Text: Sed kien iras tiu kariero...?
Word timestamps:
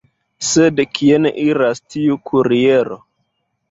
Sed 0.51 0.81
kien 0.95 1.29
iras 1.45 1.85
tiu 1.87 2.21
kariero...? 2.33 3.03